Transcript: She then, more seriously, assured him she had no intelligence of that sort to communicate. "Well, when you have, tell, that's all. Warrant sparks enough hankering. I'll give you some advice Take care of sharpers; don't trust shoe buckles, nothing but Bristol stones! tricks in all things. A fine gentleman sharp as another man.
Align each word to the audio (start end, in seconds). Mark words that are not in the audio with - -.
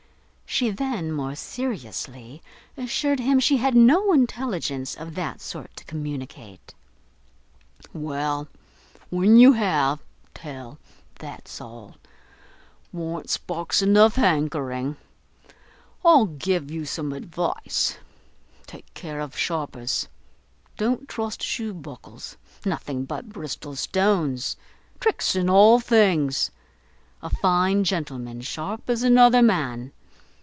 She 0.53 0.69
then, 0.69 1.13
more 1.13 1.33
seriously, 1.33 2.43
assured 2.75 3.21
him 3.21 3.39
she 3.39 3.55
had 3.57 3.73
no 3.73 4.11
intelligence 4.11 4.95
of 4.95 5.15
that 5.15 5.39
sort 5.39 5.73
to 5.77 5.85
communicate. 5.85 6.73
"Well, 7.93 8.49
when 9.09 9.37
you 9.37 9.53
have, 9.53 10.03
tell, 10.33 10.77
that's 11.17 11.61
all. 11.61 11.95
Warrant 12.91 13.29
sparks 13.29 13.81
enough 13.81 14.15
hankering. 14.15 14.97
I'll 16.03 16.25
give 16.25 16.69
you 16.69 16.83
some 16.83 17.13
advice 17.13 17.97
Take 18.67 18.93
care 18.93 19.21
of 19.21 19.37
sharpers; 19.37 20.09
don't 20.77 21.07
trust 21.07 21.41
shoe 21.41 21.73
buckles, 21.73 22.35
nothing 22.65 23.05
but 23.05 23.29
Bristol 23.29 23.77
stones! 23.77 24.57
tricks 24.99 25.33
in 25.33 25.49
all 25.49 25.79
things. 25.79 26.51
A 27.23 27.29
fine 27.29 27.85
gentleman 27.85 28.41
sharp 28.41 28.89
as 28.89 29.01
another 29.01 29.41
man. 29.41 29.93